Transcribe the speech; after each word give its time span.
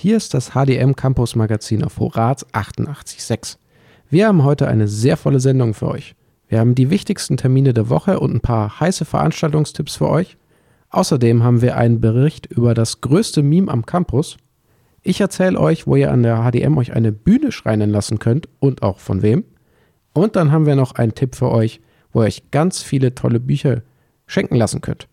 Hier 0.00 0.16
ist 0.16 0.32
das 0.32 0.50
HDM 0.50 0.94
Campus 0.94 1.34
Magazin 1.34 1.82
auf 1.82 1.98
Horaz 1.98 2.46
88.6. 2.52 3.56
Wir 4.08 4.28
haben 4.28 4.44
heute 4.44 4.68
eine 4.68 4.86
sehr 4.86 5.16
volle 5.16 5.40
Sendung 5.40 5.74
für 5.74 5.88
euch. 5.88 6.14
Wir 6.46 6.60
haben 6.60 6.76
die 6.76 6.90
wichtigsten 6.90 7.36
Termine 7.36 7.74
der 7.74 7.90
Woche 7.90 8.20
und 8.20 8.32
ein 8.32 8.40
paar 8.40 8.78
heiße 8.78 9.04
Veranstaltungstipps 9.04 9.96
für 9.96 10.08
euch. 10.08 10.36
Außerdem 10.90 11.42
haben 11.42 11.62
wir 11.62 11.76
einen 11.76 12.00
Bericht 12.00 12.46
über 12.46 12.74
das 12.74 13.00
größte 13.00 13.42
Meme 13.42 13.72
am 13.72 13.86
Campus. 13.86 14.36
Ich 15.02 15.20
erzähle 15.20 15.58
euch, 15.58 15.88
wo 15.88 15.96
ihr 15.96 16.12
an 16.12 16.22
der 16.22 16.48
HDM 16.48 16.78
euch 16.78 16.92
eine 16.92 17.10
Bühne 17.10 17.50
schreien 17.50 17.90
lassen 17.90 18.20
könnt 18.20 18.48
und 18.60 18.84
auch 18.84 19.00
von 19.00 19.22
wem. 19.22 19.42
Und 20.12 20.36
dann 20.36 20.52
haben 20.52 20.66
wir 20.66 20.76
noch 20.76 20.92
einen 20.94 21.16
Tipp 21.16 21.34
für 21.34 21.50
euch, 21.50 21.80
wo 22.12 22.22
ihr 22.22 22.26
euch 22.26 22.52
ganz 22.52 22.82
viele 22.84 23.16
tolle 23.16 23.40
Bücher 23.40 23.82
schenken 24.28 24.54
lassen 24.54 24.80
könnt. 24.80 25.08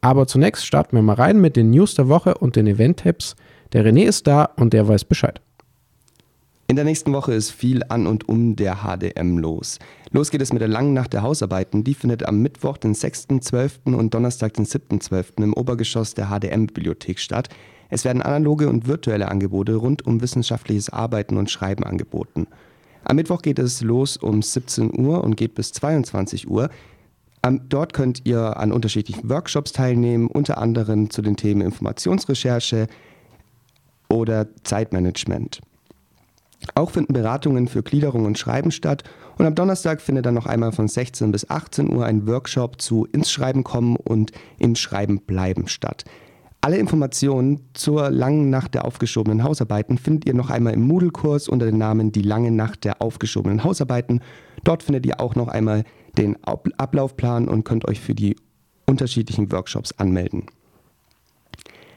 Aber 0.00 0.26
zunächst 0.26 0.66
starten 0.66 0.96
wir 0.96 1.02
mal 1.02 1.14
rein 1.14 1.40
mit 1.40 1.54
den 1.54 1.70
News 1.70 1.94
der 1.94 2.08
Woche 2.08 2.34
und 2.34 2.56
den 2.56 2.66
Event-Tipps. 2.66 3.36
Der 3.72 3.84
René 3.84 4.04
ist 4.04 4.26
da 4.26 4.44
und 4.56 4.72
der 4.72 4.86
weiß 4.86 5.04
Bescheid. 5.04 5.40
In 6.68 6.74
der 6.74 6.84
nächsten 6.84 7.12
Woche 7.12 7.32
ist 7.32 7.52
viel 7.52 7.82
an 7.88 8.08
und 8.08 8.28
um 8.28 8.56
der 8.56 8.78
HDM 8.82 9.38
los. 9.38 9.78
Los 10.10 10.32
geht 10.32 10.42
es 10.42 10.52
mit 10.52 10.60
der 10.60 10.68
langen 10.68 10.94
Nacht 10.94 11.12
der 11.12 11.22
Hausarbeiten. 11.22 11.84
Die 11.84 11.94
findet 11.94 12.26
am 12.26 12.42
Mittwoch, 12.42 12.76
den 12.76 12.94
6.12. 12.94 13.94
und 13.94 14.12
Donnerstag, 14.14 14.54
den 14.54 14.66
7.12. 14.66 15.44
im 15.44 15.54
Obergeschoss 15.54 16.14
der 16.14 16.26
HDM-Bibliothek 16.26 17.20
statt. 17.20 17.48
Es 17.88 18.04
werden 18.04 18.20
analoge 18.20 18.68
und 18.68 18.88
virtuelle 18.88 19.28
Angebote 19.28 19.76
rund 19.76 20.04
um 20.04 20.20
wissenschaftliches 20.20 20.90
Arbeiten 20.90 21.36
und 21.36 21.52
Schreiben 21.52 21.84
angeboten. 21.84 22.48
Am 23.04 23.14
Mittwoch 23.14 23.42
geht 23.42 23.60
es 23.60 23.82
los 23.82 24.16
um 24.16 24.42
17 24.42 24.98
Uhr 24.98 25.22
und 25.22 25.36
geht 25.36 25.54
bis 25.54 25.70
22 25.70 26.50
Uhr. 26.50 26.68
Dort 27.68 27.92
könnt 27.92 28.22
ihr 28.26 28.56
an 28.56 28.72
unterschiedlichen 28.72 29.30
Workshops 29.30 29.70
teilnehmen, 29.70 30.26
unter 30.26 30.58
anderem 30.58 31.10
zu 31.10 31.22
den 31.22 31.36
Themen 31.36 31.60
Informationsrecherche, 31.60 32.88
oder 34.08 34.46
Zeitmanagement. 34.62 35.60
Auch 36.74 36.90
finden 36.90 37.12
Beratungen 37.12 37.68
für 37.68 37.82
Gliederung 37.82 38.24
und 38.24 38.38
Schreiben 38.38 38.70
statt 38.70 39.04
und 39.38 39.46
am 39.46 39.54
Donnerstag 39.54 40.00
findet 40.00 40.26
dann 40.26 40.34
noch 40.34 40.46
einmal 40.46 40.72
von 40.72 40.88
16 40.88 41.30
bis 41.30 41.48
18 41.48 41.92
Uhr 41.92 42.04
ein 42.06 42.26
Workshop 42.26 42.80
zu 42.80 43.06
ins 43.12 43.30
Schreiben 43.30 43.62
kommen 43.62 43.96
und 43.96 44.32
im 44.58 44.74
Schreiben 44.74 45.20
bleiben 45.20 45.68
statt. 45.68 46.04
Alle 46.62 46.78
Informationen 46.78 47.60
zur 47.74 48.10
langen 48.10 48.50
Nacht 48.50 48.74
der 48.74 48.86
aufgeschobenen 48.86 49.44
Hausarbeiten 49.44 49.98
findet 49.98 50.26
ihr 50.26 50.34
noch 50.34 50.50
einmal 50.50 50.72
im 50.72 50.82
Moodle-Kurs 50.82 51.48
unter 51.48 51.66
dem 51.66 51.78
Namen 51.78 52.10
Die 52.10 52.22
lange 52.22 52.50
Nacht 52.50 52.84
der 52.84 53.00
aufgeschobenen 53.02 53.62
Hausarbeiten. 53.62 54.20
Dort 54.64 54.82
findet 54.82 55.06
ihr 55.06 55.20
auch 55.20 55.36
noch 55.36 55.46
einmal 55.46 55.84
den 56.18 56.36
Ablaufplan 56.44 57.46
und 57.46 57.64
könnt 57.64 57.86
euch 57.86 58.00
für 58.00 58.14
die 58.14 58.36
unterschiedlichen 58.86 59.52
Workshops 59.52 59.92
anmelden. 59.92 60.46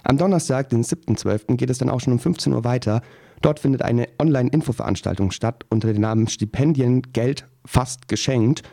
Am 0.03 0.17
Donnerstag, 0.17 0.69
den 0.69 0.83
7.12., 0.83 1.57
geht 1.57 1.69
es 1.69 1.77
dann 1.77 1.89
auch 1.89 1.99
schon 1.99 2.13
um 2.13 2.19
15 2.19 2.53
Uhr 2.53 2.63
weiter. 2.63 3.01
Dort 3.41 3.59
findet 3.59 3.81
eine 3.81 4.07
Online-Infoveranstaltung 4.19 5.31
statt 5.31 5.65
unter 5.69 5.91
dem 5.91 6.01
Namen 6.01 6.27
Stipendien 6.27 7.01
Geld 7.13 7.47
fast 7.65 8.07
geschenkt. 8.07 8.63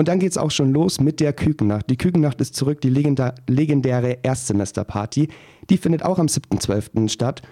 Und 0.00 0.08
dann 0.08 0.18
geht 0.18 0.30
es 0.30 0.38
auch 0.38 0.50
schon 0.50 0.72
los 0.72 0.98
mit 0.98 1.20
der 1.20 1.34
Kükennacht. 1.34 1.90
Die 1.90 1.98
Kükennacht 1.98 2.40
ist 2.40 2.56
zurück, 2.56 2.80
die 2.80 2.88
legendäre 2.88 4.16
Erstsemesterparty. 4.22 5.28
Die 5.68 5.76
findet 5.76 6.06
auch 6.06 6.18
am 6.18 6.24
7.12. 6.24 7.10
statt. 7.10 7.42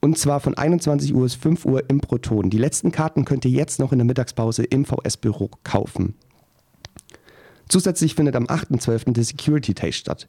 Und 0.00 0.16
zwar 0.16 0.40
von 0.40 0.56
21 0.56 1.14
Uhr 1.14 1.24
bis 1.24 1.34
5 1.34 1.66
Uhr 1.66 1.90
im 1.90 2.00
Proton. 2.00 2.48
Die 2.48 2.56
letzten 2.56 2.90
Karten 2.90 3.26
könnt 3.26 3.44
ihr 3.44 3.50
jetzt 3.50 3.80
noch 3.80 3.92
in 3.92 3.98
der 3.98 4.06
Mittagspause 4.06 4.62
im 4.62 4.86
VS-Büro 4.86 5.50
kaufen. 5.62 6.14
Zusätzlich 7.68 8.14
findet 8.14 8.34
am 8.34 8.46
8.12. 8.46 9.12
der 9.12 9.24
Security 9.24 9.74
Taste 9.74 10.00
statt. 10.00 10.26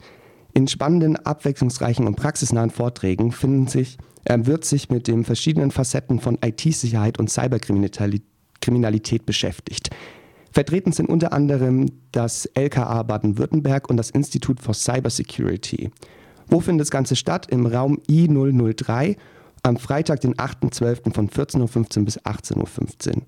In 0.54 0.68
spannenden, 0.68 1.16
abwechslungsreichen 1.16 2.06
und 2.06 2.18
praxisnahen 2.18 2.72
Vorträgen 2.72 3.32
sich, 3.70 3.98
äh, 4.26 4.40
wird 4.42 4.66
sich 4.66 4.90
mit 4.90 5.08
den 5.08 5.24
verschiedenen 5.24 5.72
Facetten 5.72 6.20
von 6.20 6.38
IT-Sicherheit 6.44 7.18
und 7.18 7.30
Cyberkriminalität 7.30 9.26
beschäftigt. 9.26 9.90
Vertreten 10.52 10.92
sind 10.92 11.08
unter 11.08 11.32
anderem 11.32 11.88
das 12.12 12.46
LKA 12.56 13.04
Baden-Württemberg 13.04 13.90
und 13.90 13.98
das 13.98 14.10
Institut 14.10 14.60
for 14.60 14.74
Cybersecurity. 14.74 15.92
Wo 16.48 16.60
findet 16.60 16.82
das 16.82 16.92
Ganze 16.92 17.16
statt? 17.16 17.48
Im 17.50 17.66
Raum 17.66 18.00
I003 18.10 19.16
am 19.64 19.78
Freitag, 19.78 20.22
den 20.22 20.36
8.12. 20.36 21.14
von 21.14 21.30
14.15 21.30 22.00
Uhr 22.00 22.06
bis 22.06 22.20
18.15 22.20 23.16
Uhr. 23.16 23.22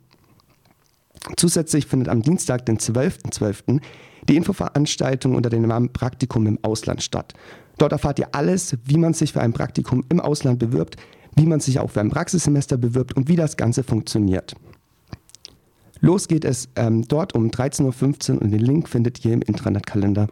Zusätzlich 1.38 1.86
findet 1.86 2.10
am 2.10 2.22
Dienstag, 2.22 2.66
den 2.66 2.78
12.12., 2.78 3.32
.12., 3.32 3.82
die 4.28 4.36
Infoveranstaltung 4.36 5.36
unter 5.36 5.50
dem 5.50 5.64
Namen 5.64 5.92
Praktikum 5.94 6.48
im 6.48 6.60
Ausland 6.64 7.02
statt. 7.02 7.34
Dort 7.78 7.92
erfahrt 7.92 8.20
ihr 8.20 8.34
alles, 8.34 8.78
wie 8.86 8.98
man 8.98 9.14
sich 9.14 9.34
für 9.34 9.42
ein 9.42 9.54
Praktikum 9.54 10.04
im 10.10 10.20
Ausland 10.20 10.60
bewirbt, 10.60 10.98
wie 11.36 11.46
man 11.46 11.60
sich 11.60 11.80
auch 11.80 11.92
für 11.92 12.02
ein 12.02 12.10
Praxissemester 12.10 12.78
bewirbt 12.78 13.16
und 13.16 13.28
wie 13.28 13.36
das 13.36 13.58
Ganze 13.58 13.84
funktioniert. 13.84 14.56
Los 16.04 16.28
geht 16.28 16.44
es 16.44 16.68
ähm, 16.76 17.08
dort 17.08 17.34
um 17.34 17.48
13.15 17.48 18.34
Uhr 18.36 18.42
und 18.42 18.52
den 18.52 18.60
Link 18.60 18.90
findet 18.90 19.24
ihr 19.24 19.32
im 19.32 19.42
Intranet-Kalender. 19.42 20.28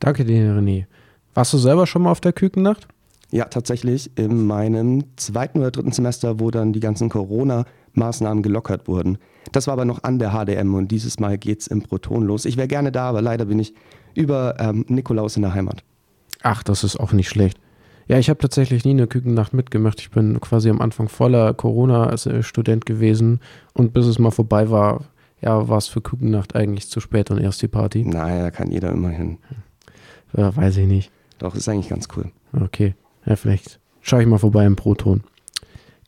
Danke 0.00 0.24
dir, 0.24 0.56
René. 0.56 0.86
Warst 1.34 1.52
du 1.52 1.58
selber 1.58 1.86
schon 1.86 2.02
mal 2.02 2.10
auf 2.10 2.20
der 2.20 2.32
Kükennacht? 2.32 2.88
Ja, 3.30 3.44
tatsächlich 3.44 4.10
in 4.18 4.44
meinem 4.44 5.04
zweiten 5.14 5.60
oder 5.60 5.70
dritten 5.70 5.92
Semester, 5.92 6.40
wo 6.40 6.50
dann 6.50 6.72
die 6.72 6.80
ganzen 6.80 7.10
Corona-Maßnahmen 7.10 8.42
gelockert 8.42 8.88
wurden. 8.88 9.18
Das 9.52 9.68
war 9.68 9.74
aber 9.74 9.84
noch 9.84 10.02
an 10.02 10.18
der 10.18 10.32
HDM 10.32 10.74
und 10.74 10.88
dieses 10.88 11.20
Mal 11.20 11.38
geht 11.38 11.60
es 11.60 11.68
im 11.68 11.82
Proton 11.82 12.24
los. 12.24 12.44
Ich 12.44 12.56
wäre 12.56 12.66
gerne 12.66 12.90
da, 12.90 13.08
aber 13.08 13.22
leider 13.22 13.44
bin 13.44 13.60
ich 13.60 13.72
über 14.14 14.56
ähm, 14.58 14.84
Nikolaus 14.88 15.36
in 15.36 15.42
der 15.42 15.54
Heimat. 15.54 15.84
Ach, 16.42 16.64
das 16.64 16.82
ist 16.82 16.98
auch 16.98 17.12
nicht 17.12 17.28
schlecht. 17.28 17.60
Ja, 18.08 18.18
ich 18.18 18.30
habe 18.30 18.38
tatsächlich 18.38 18.84
nie 18.86 18.92
eine 18.92 19.06
Kükennacht 19.06 19.52
mitgemacht. 19.52 20.00
Ich 20.00 20.10
bin 20.10 20.40
quasi 20.40 20.70
am 20.70 20.80
Anfang 20.80 21.08
voller 21.08 21.52
Corona-Student 21.52 22.86
gewesen 22.86 23.40
und 23.74 23.92
bis 23.92 24.06
es 24.06 24.18
mal 24.18 24.30
vorbei 24.30 24.70
war, 24.70 25.04
ja, 25.42 25.68
war 25.68 25.76
es 25.76 25.88
für 25.88 26.00
Kükennacht 26.00 26.56
eigentlich 26.56 26.88
zu 26.88 27.00
spät 27.00 27.30
und 27.30 27.38
erst 27.38 27.60
die 27.60 27.68
Party. 27.68 28.04
Naja, 28.04 28.50
kann 28.50 28.70
jeder 28.70 28.90
immer 28.90 29.10
hin. 29.10 29.36
Ja, 30.36 30.56
weiß 30.56 30.78
ich 30.78 30.86
nicht. 30.86 31.10
Doch, 31.38 31.54
ist 31.54 31.68
eigentlich 31.68 31.90
ganz 31.90 32.08
cool. 32.16 32.32
Okay, 32.58 32.94
ja, 33.26 33.36
vielleicht 33.36 33.78
schaue 34.00 34.22
ich 34.22 34.26
mal 34.26 34.38
vorbei 34.38 34.64
im 34.64 34.74
Proton. 34.74 35.22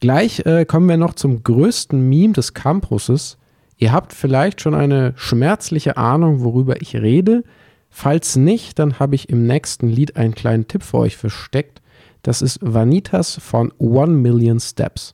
Gleich 0.01 0.47
äh, 0.47 0.65
kommen 0.65 0.89
wir 0.89 0.97
noch 0.97 1.15
zum 1.15 1.43
größten 1.43 2.09
Meme 2.09 2.33
des 2.33 2.55
Campuses. 2.55 3.37
Ihr 3.77 3.93
habt 3.93 4.15
vielleicht 4.15 4.63
schon 4.63 4.75
eine 4.75 5.13
schmerzliche 5.17 5.99
Ahnung, 5.99 6.41
worüber 6.41 6.81
ich 6.81 6.97
rede. 6.97 7.45
Falls 7.91 8.37
nicht, 8.37 8.79
dann 8.79 8.99
habe 8.99 9.15
ich 9.15 9.29
im 9.29 9.47
nächsten 9.47 9.89
Lied 9.89 10.17
einen 10.17 10.35
kleinen 10.35 10.67
Tipp 10.67 10.83
für 10.83 10.99
euch 10.99 11.19
versteckt. 11.19 11.83
Das 12.23 12.43
ist 12.43 12.59
Vanitas 12.61 13.37
von 13.41 13.73
One 13.79 14.13
Million 14.13 14.61
Steps. 14.61 15.09